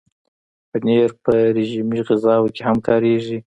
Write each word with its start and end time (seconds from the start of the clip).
پنېر 0.69 1.09
په 1.23 1.33
رژیمي 1.57 1.99
غذاوو 2.07 2.53
کې 2.55 2.61
هم 2.67 2.77
کارېږي. 2.87 3.37